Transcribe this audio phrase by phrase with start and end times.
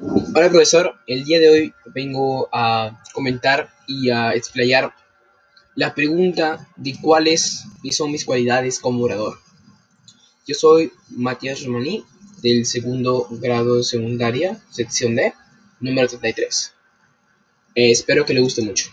[0.00, 4.94] Hola profesor, el día de hoy vengo a comentar y a explayar
[5.74, 9.38] la pregunta de cuáles son mis cualidades como orador.
[10.46, 12.04] Yo soy Matías Romaní,
[12.42, 15.34] del segundo grado de secundaria, sección D,
[15.80, 16.72] número 33.
[17.74, 18.90] Eh, espero que le guste mucho.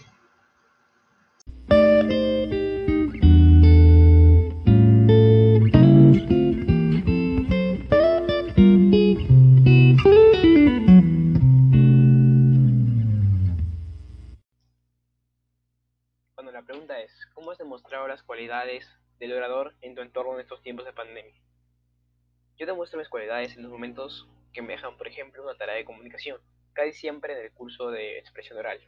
[16.60, 18.86] La pregunta es, ¿cómo has demostrado las cualidades
[19.18, 21.42] del orador en tu entorno en estos tiempos de pandemia?
[22.58, 25.86] Yo demuestro mis cualidades en los momentos que me dejan, por ejemplo, una tarea de
[25.86, 26.42] comunicación,
[26.74, 28.82] casi siempre en el curso de expresión oral.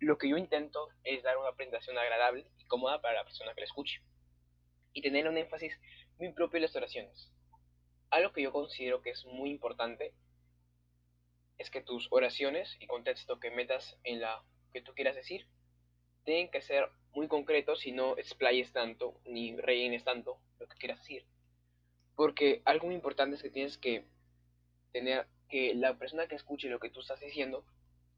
[0.00, 3.60] Lo que yo intento es dar una presentación agradable y cómoda para la persona que
[3.60, 4.02] la escuche,
[4.92, 5.78] y tener un énfasis
[6.18, 7.30] muy propio en las oraciones.
[8.10, 10.12] Algo que yo considero que es muy importante
[11.56, 15.46] es que tus oraciones y contexto que metas en la que tú quieras decir
[16.24, 20.98] tienen que ser muy concretos y no explayes tanto ni rellenes tanto lo que quieras
[20.98, 21.24] decir.
[22.14, 24.04] Porque algo muy importante es que tienes que
[24.92, 27.64] tener que la persona que escuche lo que tú estás diciendo,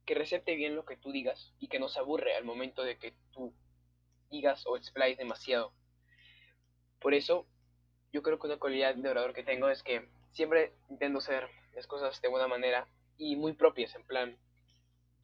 [0.05, 2.99] que recepte bien lo que tú digas y que no se aburre al momento de
[2.99, 3.55] que tú
[4.31, 5.73] digas o explayes demasiado.
[7.01, 7.47] Por eso,
[8.13, 11.87] yo creo que una cualidad de orador que tengo es que siempre intento hacer las
[11.87, 12.87] cosas de buena manera
[13.17, 14.37] y muy propias, en plan,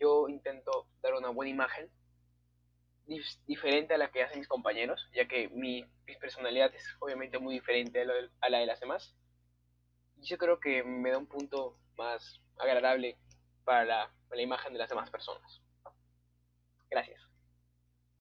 [0.01, 1.91] yo intento dar una buena imagen
[3.47, 5.85] diferente a la que hacen mis compañeros, ya que mi,
[6.21, 9.15] personalidad es obviamente muy diferente a, la de las demás.
[10.17, 13.17] Y yo creo que me da un punto más agradable
[13.65, 15.63] para la imagen de las demás personas.
[16.91, 17.21] Gracias.